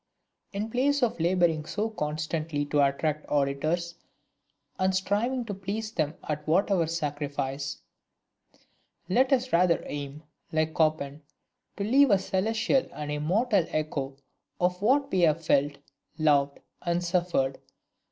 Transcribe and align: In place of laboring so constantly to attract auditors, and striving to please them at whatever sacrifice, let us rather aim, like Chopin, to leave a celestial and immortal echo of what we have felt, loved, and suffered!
In 0.51 0.71
place 0.71 1.03
of 1.03 1.19
laboring 1.19 1.63
so 1.65 1.91
constantly 1.91 2.65
to 2.65 2.81
attract 2.83 3.29
auditors, 3.29 3.93
and 4.79 4.95
striving 4.95 5.45
to 5.45 5.53
please 5.53 5.91
them 5.91 6.15
at 6.27 6.47
whatever 6.47 6.87
sacrifice, 6.87 7.77
let 9.09 9.31
us 9.31 9.53
rather 9.53 9.83
aim, 9.85 10.23
like 10.51 10.75
Chopin, 10.75 11.21
to 11.77 11.83
leave 11.83 12.09
a 12.09 12.17
celestial 12.17 12.87
and 12.93 13.11
immortal 13.11 13.63
echo 13.69 14.17
of 14.59 14.81
what 14.81 15.11
we 15.11 15.19
have 15.21 15.45
felt, 15.45 15.77
loved, 16.17 16.57
and 16.81 17.03
suffered! 17.03 17.59